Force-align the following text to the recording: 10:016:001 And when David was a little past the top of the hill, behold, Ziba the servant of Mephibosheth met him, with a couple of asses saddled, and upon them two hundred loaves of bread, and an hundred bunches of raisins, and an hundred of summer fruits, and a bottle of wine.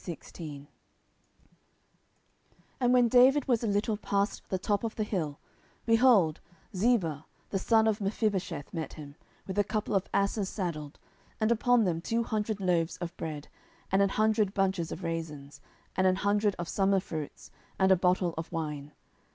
10:016:001 0.01 0.65
And 2.79 2.91
when 2.91 3.07
David 3.07 3.47
was 3.47 3.63
a 3.63 3.67
little 3.67 3.97
past 3.97 4.41
the 4.49 4.57
top 4.57 4.83
of 4.83 4.95
the 4.95 5.03
hill, 5.03 5.39
behold, 5.85 6.39
Ziba 6.75 7.27
the 7.51 7.59
servant 7.59 7.87
of 7.87 8.01
Mephibosheth 8.01 8.73
met 8.73 8.93
him, 8.93 9.13
with 9.45 9.59
a 9.59 9.63
couple 9.63 9.93
of 9.93 10.07
asses 10.11 10.49
saddled, 10.49 10.97
and 11.39 11.51
upon 11.51 11.83
them 11.83 12.01
two 12.01 12.23
hundred 12.23 12.59
loaves 12.59 12.97
of 12.97 13.15
bread, 13.15 13.47
and 13.91 14.01
an 14.01 14.09
hundred 14.09 14.55
bunches 14.55 14.91
of 14.91 15.03
raisins, 15.03 15.61
and 15.95 16.07
an 16.07 16.15
hundred 16.15 16.55
of 16.57 16.67
summer 16.67 16.99
fruits, 16.99 17.51
and 17.77 17.91
a 17.91 17.95
bottle 17.95 18.33
of 18.39 18.51
wine. 18.51 18.93